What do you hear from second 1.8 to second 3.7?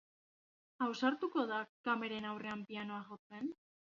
kameren aurrean pianoa jotzen?